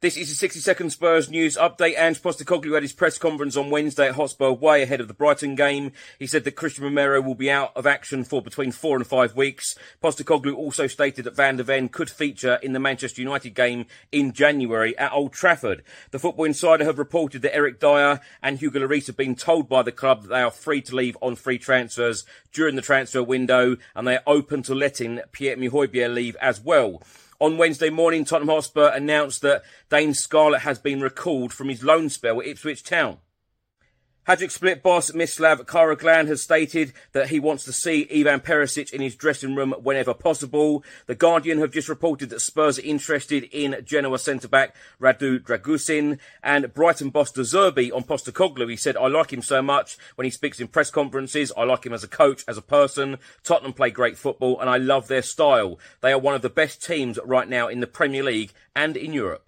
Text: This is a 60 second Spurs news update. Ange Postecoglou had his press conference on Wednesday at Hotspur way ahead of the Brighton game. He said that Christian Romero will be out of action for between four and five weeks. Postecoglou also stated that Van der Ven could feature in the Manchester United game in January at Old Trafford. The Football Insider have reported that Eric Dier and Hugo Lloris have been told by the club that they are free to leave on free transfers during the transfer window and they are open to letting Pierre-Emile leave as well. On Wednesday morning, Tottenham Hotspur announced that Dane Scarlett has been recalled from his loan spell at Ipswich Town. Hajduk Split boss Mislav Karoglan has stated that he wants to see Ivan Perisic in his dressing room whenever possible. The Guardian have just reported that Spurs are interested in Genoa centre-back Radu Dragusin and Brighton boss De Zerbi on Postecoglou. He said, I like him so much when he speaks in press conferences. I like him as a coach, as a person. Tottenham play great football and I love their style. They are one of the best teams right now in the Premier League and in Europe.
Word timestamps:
This 0.00 0.16
is 0.16 0.30
a 0.30 0.36
60 0.36 0.60
second 0.60 0.90
Spurs 0.90 1.28
news 1.28 1.56
update. 1.56 1.98
Ange 1.98 2.22
Postecoglou 2.22 2.74
had 2.74 2.84
his 2.84 2.92
press 2.92 3.18
conference 3.18 3.56
on 3.56 3.68
Wednesday 3.68 4.06
at 4.06 4.14
Hotspur 4.14 4.52
way 4.52 4.80
ahead 4.80 5.00
of 5.00 5.08
the 5.08 5.12
Brighton 5.12 5.56
game. 5.56 5.90
He 6.20 6.26
said 6.28 6.44
that 6.44 6.54
Christian 6.54 6.84
Romero 6.84 7.20
will 7.20 7.34
be 7.34 7.50
out 7.50 7.72
of 7.74 7.84
action 7.84 8.22
for 8.22 8.40
between 8.40 8.70
four 8.70 8.94
and 8.94 9.04
five 9.04 9.34
weeks. 9.34 9.74
Postecoglou 10.00 10.54
also 10.54 10.86
stated 10.86 11.24
that 11.24 11.34
Van 11.34 11.56
der 11.56 11.64
Ven 11.64 11.88
could 11.88 12.10
feature 12.10 12.60
in 12.62 12.74
the 12.74 12.78
Manchester 12.78 13.20
United 13.20 13.56
game 13.56 13.86
in 14.12 14.32
January 14.32 14.96
at 14.96 15.10
Old 15.10 15.32
Trafford. 15.32 15.82
The 16.12 16.20
Football 16.20 16.44
Insider 16.44 16.84
have 16.84 17.00
reported 17.00 17.42
that 17.42 17.56
Eric 17.56 17.80
Dier 17.80 18.20
and 18.40 18.60
Hugo 18.60 18.78
Lloris 18.78 19.08
have 19.08 19.16
been 19.16 19.34
told 19.34 19.68
by 19.68 19.82
the 19.82 19.90
club 19.90 20.22
that 20.22 20.28
they 20.28 20.42
are 20.42 20.52
free 20.52 20.80
to 20.82 20.94
leave 20.94 21.18
on 21.20 21.34
free 21.34 21.58
transfers 21.58 22.24
during 22.52 22.76
the 22.76 22.82
transfer 22.82 23.24
window 23.24 23.76
and 23.96 24.06
they 24.06 24.18
are 24.18 24.22
open 24.28 24.62
to 24.62 24.76
letting 24.76 25.22
Pierre-Emile 25.32 26.08
leave 26.08 26.36
as 26.36 26.60
well. 26.60 27.02
On 27.40 27.56
Wednesday 27.56 27.88
morning, 27.88 28.24
Tottenham 28.24 28.52
Hotspur 28.52 28.88
announced 28.88 29.42
that 29.42 29.62
Dane 29.90 30.12
Scarlett 30.12 30.62
has 30.62 30.80
been 30.80 31.00
recalled 31.00 31.52
from 31.52 31.68
his 31.68 31.84
loan 31.84 32.08
spell 32.08 32.40
at 32.40 32.48
Ipswich 32.48 32.82
Town. 32.82 33.18
Hajduk 34.28 34.50
Split 34.50 34.82
boss 34.82 35.10
Mislav 35.12 35.64
Karoglan 35.64 36.26
has 36.26 36.42
stated 36.42 36.92
that 37.12 37.30
he 37.30 37.40
wants 37.40 37.64
to 37.64 37.72
see 37.72 38.06
Ivan 38.14 38.40
Perisic 38.40 38.92
in 38.92 39.00
his 39.00 39.16
dressing 39.16 39.54
room 39.54 39.72
whenever 39.82 40.12
possible. 40.12 40.84
The 41.06 41.14
Guardian 41.14 41.60
have 41.60 41.70
just 41.70 41.88
reported 41.88 42.28
that 42.28 42.42
Spurs 42.42 42.78
are 42.78 42.82
interested 42.82 43.44
in 43.44 43.82
Genoa 43.86 44.18
centre-back 44.18 44.76
Radu 45.00 45.40
Dragusin 45.40 46.18
and 46.42 46.74
Brighton 46.74 47.08
boss 47.08 47.32
De 47.32 47.40
Zerbi 47.40 47.90
on 47.90 48.04
Postecoglou. 48.04 48.68
He 48.68 48.76
said, 48.76 48.98
I 48.98 49.06
like 49.06 49.32
him 49.32 49.40
so 49.40 49.62
much 49.62 49.96
when 50.16 50.26
he 50.26 50.30
speaks 50.30 50.60
in 50.60 50.68
press 50.68 50.90
conferences. 50.90 51.50
I 51.56 51.64
like 51.64 51.86
him 51.86 51.94
as 51.94 52.04
a 52.04 52.08
coach, 52.08 52.44
as 52.46 52.58
a 52.58 52.62
person. 52.62 53.16
Tottenham 53.44 53.72
play 53.72 53.90
great 53.90 54.18
football 54.18 54.60
and 54.60 54.68
I 54.68 54.76
love 54.76 55.08
their 55.08 55.22
style. 55.22 55.78
They 56.02 56.12
are 56.12 56.18
one 56.18 56.34
of 56.34 56.42
the 56.42 56.50
best 56.50 56.84
teams 56.84 57.18
right 57.24 57.48
now 57.48 57.68
in 57.68 57.80
the 57.80 57.86
Premier 57.86 58.24
League 58.24 58.52
and 58.76 58.94
in 58.94 59.14
Europe. 59.14 59.47